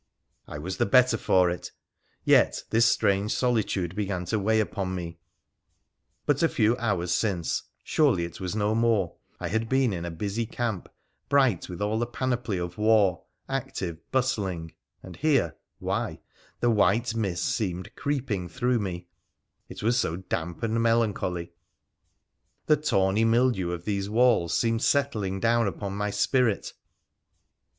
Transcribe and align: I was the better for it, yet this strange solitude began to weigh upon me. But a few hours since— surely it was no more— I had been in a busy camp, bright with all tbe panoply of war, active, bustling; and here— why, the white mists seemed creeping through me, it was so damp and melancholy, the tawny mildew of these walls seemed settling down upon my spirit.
I 0.47 0.57
was 0.57 0.77
the 0.77 0.87
better 0.87 1.15
for 1.15 1.51
it, 1.51 1.71
yet 2.23 2.63
this 2.71 2.87
strange 2.87 3.35
solitude 3.35 3.95
began 3.95 4.25
to 4.25 4.39
weigh 4.39 4.59
upon 4.59 4.95
me. 4.95 5.19
But 6.25 6.41
a 6.41 6.49
few 6.49 6.75
hours 6.77 7.11
since— 7.11 7.61
surely 7.83 8.25
it 8.25 8.39
was 8.39 8.55
no 8.55 8.73
more— 8.73 9.13
I 9.39 9.49
had 9.49 9.69
been 9.69 9.93
in 9.93 10.03
a 10.03 10.09
busy 10.09 10.47
camp, 10.47 10.89
bright 11.29 11.69
with 11.69 11.83
all 11.83 11.99
tbe 12.03 12.13
panoply 12.13 12.57
of 12.57 12.79
war, 12.79 13.25
active, 13.47 13.99
bustling; 14.09 14.73
and 15.03 15.17
here— 15.17 15.55
why, 15.77 16.21
the 16.61 16.71
white 16.71 17.13
mists 17.13 17.47
seemed 17.47 17.93
creeping 17.95 18.49
through 18.49 18.79
me, 18.79 19.07
it 19.69 19.83
was 19.83 19.99
so 19.99 20.15
damp 20.15 20.63
and 20.63 20.81
melancholy, 20.81 21.53
the 22.65 22.75
tawny 22.75 23.23
mildew 23.23 23.69
of 23.69 23.85
these 23.85 24.09
walls 24.09 24.57
seemed 24.57 24.81
settling 24.81 25.39
down 25.39 25.67
upon 25.67 25.93
my 25.93 26.09
spirit. 26.09 26.73